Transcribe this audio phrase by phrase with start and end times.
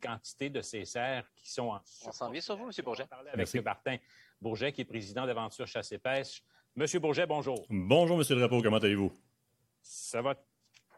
[0.00, 1.80] quantité de ces cerfs qui sont en...
[2.06, 2.72] On s'en vient sur vous, M.
[2.84, 3.04] Bourget.
[3.32, 3.96] Avec Martin
[4.40, 6.42] Bourget, qui est président d'Aventure Chasse et Pêche.
[6.74, 7.66] Monsieur Bourget, bonjour.
[7.68, 9.12] Bonjour, Monsieur Drapeau, comment allez-vous?
[9.82, 10.34] Ça va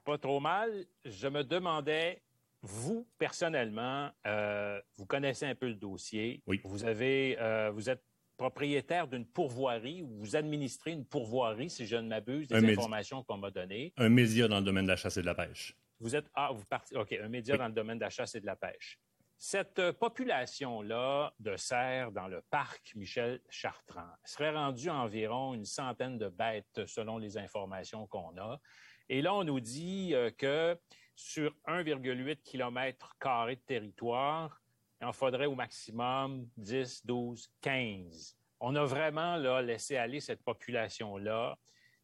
[0.05, 0.85] pas trop mal.
[1.05, 2.23] Je me demandais,
[2.63, 6.43] vous, personnellement, euh, vous connaissez un peu le dossier.
[6.47, 6.61] Oui.
[6.65, 8.03] Vous avez, euh, vous êtes
[8.37, 12.73] propriétaire d'une pourvoirie ou vous administrez une pourvoirie, si je ne m'abuse, des Un médi-
[12.73, 13.93] informations qu'on m'a données.
[13.97, 15.77] Un média dans le domaine de la chasse et de la pêche.
[16.03, 17.59] Vous êtes, ah, vous partez, OK, un média Oui.
[17.61, 18.99] dans le domaine de la chasse et de la pêche.
[19.39, 25.65] Cette euh, population-là de cerfs dans le parc Michel Chartrand serait rendue à environ une
[25.65, 28.61] centaine de bêtes selon les informations qu'on a.
[29.09, 30.77] Et là, on nous dit euh, que
[31.15, 34.61] sur 1,8 km de territoire,
[35.01, 38.37] il en faudrait au maximum 10, 12, 15.
[38.59, 41.57] On a vraiment là, laissé aller cette population-là.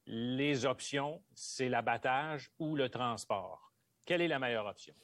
[0.06, 3.67] Les options, c'est l'abattage ou le transport.
[4.08, 4.94] Quelle est la meilleure option?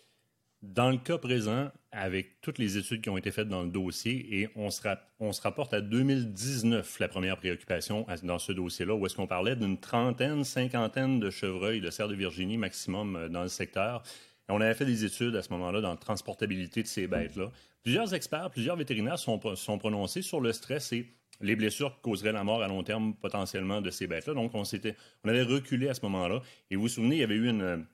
[0.62, 4.40] Dans le cas présent, avec toutes les études qui ont été faites dans le dossier,
[4.40, 8.94] et on se, rap- on se rapporte à 2019, la première préoccupation dans ce dossier-là,
[8.94, 13.28] où est-ce qu'on parlait d'une trentaine, cinquantaine de chevreuils, de cerfs de Virginie maximum euh,
[13.28, 14.02] dans le secteur.
[14.48, 17.50] On avait fait des études à ce moment-là dans la transportabilité de ces bêtes-là.
[17.82, 22.32] Plusieurs experts, plusieurs vétérinaires sont, sont prononcés sur le stress et les blessures qui causeraient
[22.32, 24.32] la mort à long terme potentiellement de ces bêtes-là.
[24.32, 26.40] Donc, on, on avait reculé à ce moment-là.
[26.70, 27.86] Et vous vous souvenez, il y avait eu une,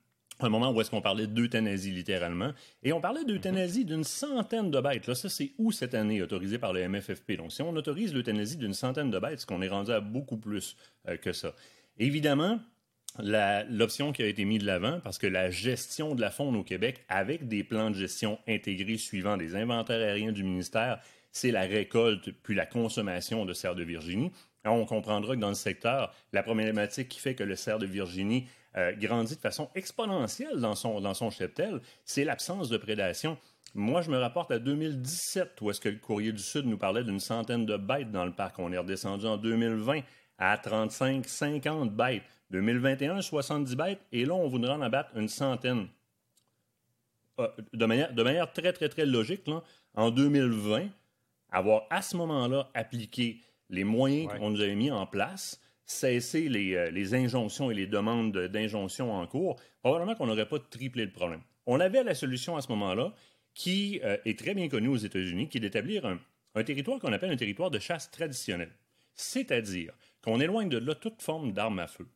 [0.46, 2.52] un moment où est-ce qu'on parlait d'euthanasie littéralement.
[2.82, 5.06] Et on parlait d'euthanasie d'une centaine de bêtes.
[5.06, 7.32] Là, ça, c'est où cette année autorisé par le MFFP?
[7.32, 10.36] Donc, si on autorise l'euthanasie d'une centaine de bêtes, c'est qu'on est rendu à beaucoup
[10.36, 10.76] plus
[11.08, 11.54] euh, que ça?
[11.98, 12.60] Évidemment,
[13.18, 16.62] l'option qui a été mise de l'avant, parce que la gestion de la faune au
[16.62, 21.00] Québec, avec des plans de gestion intégrés suivant des inventaires aériens du ministère,
[21.32, 24.30] c'est la récolte puis la consommation de cerfs de Virginie.
[24.64, 28.46] On comprendra que dans le secteur, la problématique qui fait que le cerf de Virginie
[28.76, 33.38] euh, grandit de façon exponentielle dans son, cheptel, c'est l'absence de prédation.
[33.74, 37.04] Moi, je me rapporte à 2017, où est-ce que le Courrier du Sud nous parlait
[37.04, 38.58] d'une centaine de bêtes dans le parc.
[38.58, 40.00] On est redescendu en 2020
[40.38, 42.22] à 35, 50 bêtes.
[42.50, 44.00] 2021, 70 bêtes.
[44.12, 45.88] Et là, on voudrait en abattre une centaine.
[47.38, 49.48] Euh, de, manière, très, très, très logique,
[49.94, 50.88] en 2020,
[51.50, 53.40] avoir à ce moment-là appliqué
[53.70, 54.38] les moyens Ouais.
[54.38, 58.46] qu'on nous avait mis en place, cesser les, euh, les injonctions et les demandes de-
[58.46, 61.40] d'injonctions en cours, probablement qu'on n'aurait pas triplé le problème.
[61.66, 63.12] On avait la solution à ce moment-là,
[63.54, 66.18] qui euh, est très bien connue aux États-Unis, qui est d'établir un,
[66.54, 68.70] un territoire qu'on appelle un territoire de chasse traditionnel.
[69.14, 69.92] C'est-à-dire
[70.22, 72.06] qu'on éloigne de là toute forme d'arme à feu.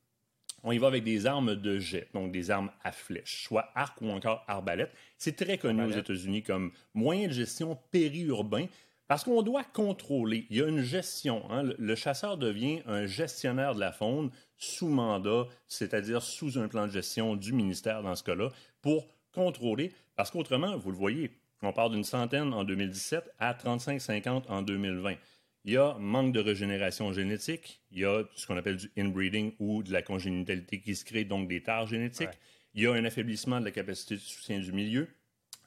[0.62, 4.00] On y va avec des armes de jet, donc des armes à flèche, soit arc
[4.00, 4.92] ou encore arbalète.
[5.18, 5.90] C'est très connu aux.
[5.90, 8.66] États-Unis comme moyen de gestion périurbain
[9.06, 10.46] parce qu'on doit contrôler.
[10.50, 11.50] Il y a une gestion.
[11.50, 11.62] hein.
[11.78, 16.92] Le, chasseur devient un gestionnaire de la faune sous mandat, c'est-à-dire sous un plan de
[16.92, 18.48] gestion du ministère dans ce cas-là,
[18.80, 19.92] pour contrôler.
[20.16, 21.32] Parce qu'autrement, vous le voyez,
[21.62, 25.14] on part d'une centaine en 2017 à 35-50 en 2020.
[25.66, 29.54] Il y a manque de régénération génétique, il y a ce qu'on appelle du inbreeding
[29.58, 32.28] ou de la congénitalité qui se crée, donc des tares génétiques.
[32.28, 32.38] Ouais.
[32.74, 35.08] Il y a un affaiblissement de la capacité de soutien du milieu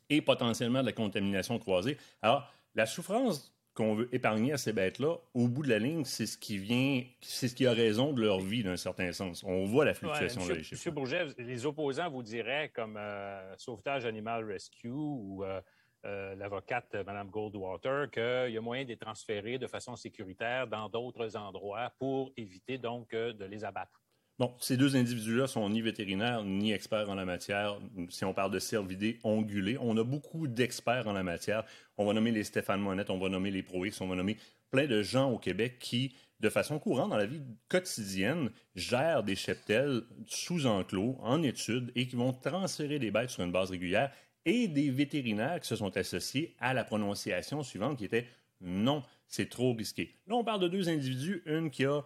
[0.09, 1.97] et potentiellement de la contamination croisée.
[2.21, 6.25] Alors, la souffrance qu'on veut épargner à ces bêtes-là, au bout de la ligne, c'est
[6.25, 9.43] ce qui vient, c'est ce qui a raison de leur vie d'un certain sens.
[9.43, 10.73] On voit la Ouais, fluctuation Monsieur, des chiffres.
[10.75, 15.61] Monsieur Bourget, les opposants vous diraient, comme euh, Sauvetage Animal Rescue ou euh,
[16.05, 20.89] euh, l'avocate Mme Goldwater, qu'il y a moyen de les transférer de façon sécuritaire dans
[20.89, 24.01] d'autres endroits pour éviter donc de les abattre.
[24.39, 27.79] Bon, ces deux individus-là sont ni vétérinaires ni experts en la matière.
[28.09, 31.63] Si on parle de cervidés ongulés, on a beaucoup d'experts en la matière.
[31.97, 34.37] On va nommer les Stéphane Monette, on va nommer les Proix, on va nommer
[34.69, 39.35] plein de gens au Québec qui, de façon courante dans la vie quotidienne, gèrent des
[39.35, 44.11] cheptels sous enclos, en études, et qui vont transférer des bêtes sur une base régulière,
[44.45, 48.27] et des vétérinaires qui se sont associés à la prononciation suivante qui était
[48.61, 50.15] non, c'est trop risqué.
[50.27, 52.03] Là, on parle de deux individus, une qui a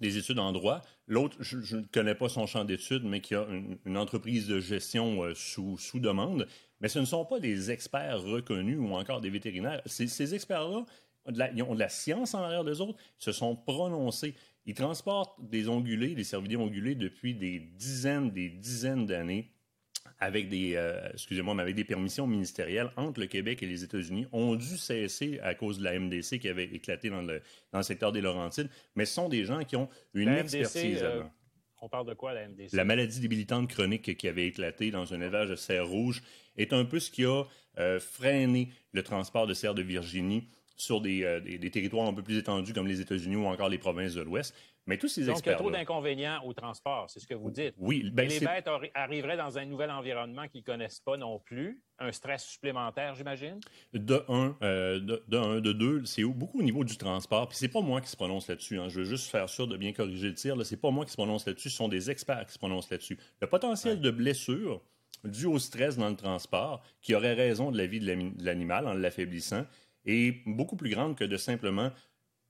[0.00, 0.80] des études en droit.
[1.06, 3.46] L'autre, je ne connais pas son champ d'études, mais qui a
[3.84, 6.46] une, entreprise de gestion euh, sous, sous demande.
[6.80, 9.82] Mais ce ne sont pas des experts reconnus ou encore des vétérinaires.
[9.86, 10.86] Ces, experts-là, ont
[11.26, 14.34] ont de la science en arrière des autres, se sont prononcés.
[14.66, 19.50] Ils transportent des ongulés, des cervidés ongulés depuis des dizaines, des dizaines d'années
[20.20, 24.26] avec des, euh, excusez-moi, mais avec des permissions ministérielles entre le Québec et les États-Unis,
[24.32, 27.40] ont dû cesser à cause de la MDC qui avait éclaté dans le,
[27.72, 28.68] dans le secteur des Laurentides.
[28.96, 31.02] Mais ce sont des gens qui ont une La MDC, expertise.
[31.02, 31.22] euh,
[31.80, 32.74] on parle de quoi, la MDC?
[32.74, 36.22] La maladie débilitante chronique qui avait éclaté dans un élevage de cerfs rouges
[36.58, 37.44] est un peu ce qui a
[37.78, 40.46] euh, freiné le transport de cerfs de Virginie
[40.80, 44.14] sur des, des, territoires un peu plus étendus comme les États-Unis ou encore les provinces
[44.14, 44.54] de l'Ouest.
[44.86, 47.50] Mais tous ces Donc, il y a trop d'inconvénients au transport, c'est ce que vous
[47.50, 47.74] dites.
[47.78, 48.10] Oui.
[48.12, 51.80] Ben, les bêtes arriveraient dans un nouvel environnement qu'ils ne connaissent pas non plus.
[51.98, 53.60] Un stress supplémentaire, j'imagine?
[53.92, 57.48] De un, euh, de, un, de deux, c'est beaucoup au niveau du transport.
[57.48, 58.78] Puis c'est pas moi qui se prononce là-dessus.
[58.78, 58.88] Hein.
[58.88, 60.56] Je veux juste faire sûr de bien corriger le tir.
[60.64, 61.70] C'est pas moi qui se prononce là-dessus.
[61.70, 63.18] Ce sont des experts qui se prononcent là-dessus.
[63.40, 64.82] Le potentiel de blessure
[65.24, 68.94] dû au stress dans le transport, qui aurait raison de la vie de l'animal en
[68.94, 69.66] l'affaiblissant,
[70.04, 71.90] est beaucoup plus grande que de simplement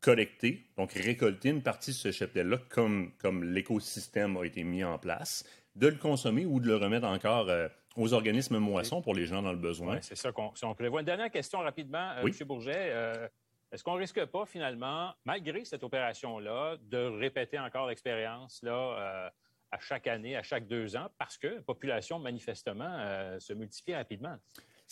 [0.01, 4.99] collecter, donc récolter une partie de ce cheptel-là, comme, comme l'écosystème a été mis en
[4.99, 5.45] place,
[5.77, 9.43] de le consommer ou de le remettre encore euh, aux organismes moissons pour les gens
[9.43, 10.01] dans le besoin.
[10.01, 11.01] c'est ça qu'on prévoit.
[11.01, 12.47] Une dernière question rapidement, euh, M.
[12.47, 12.91] Bourget.
[12.93, 13.29] Euh,
[13.73, 19.31] est-ce qu'on risque pas finalement, malgré cette opération-là, de répéter encore l'expérience là
[19.71, 24.37] à chaque année, à chaque deux ans, parce que la population, manifestement, se multiplie rapidement?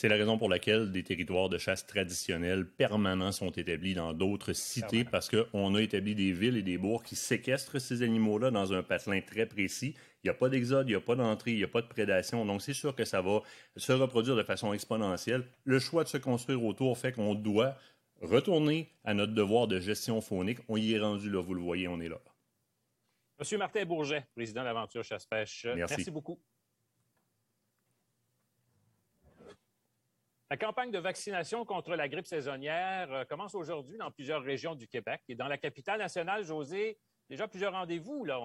[0.01, 4.53] C'est la raison pour laquelle des territoires de chasse traditionnels permanents sont établis dans d'autres
[4.53, 8.73] cités parce qu'on a établi des villes et des bourgs qui séquestrent ces animaux-là dans
[8.73, 9.97] un patelin très précis.
[10.23, 11.89] Il n'y a pas d'exode, il n'y a pas d'entrée, il n'y a pas de
[11.89, 12.47] prédation.
[12.47, 13.43] Donc, c'est sûr que ça va
[13.77, 15.45] se reproduire de façon exponentielle.
[15.65, 17.75] Le choix de se construire autour fait qu'on doit
[18.23, 20.61] retourner à notre devoir de gestion faunique.
[20.69, 22.21] On y est rendu là, vous le voyez, on est là.
[23.41, 25.67] Monsieur Martin Bourget, président de l'Aventure Chasse-Pêche.
[25.75, 26.39] Merci beaucoup.
[30.51, 34.89] La campagne de vaccination contre la grippe saisonnière euh, commence aujourd'hui dans plusieurs régions du
[34.89, 35.21] Québec.
[35.29, 36.99] Et dans la capitale nationale, José,
[37.29, 38.25] déjà plusieurs rendez-vous.
[38.25, 38.41] Là.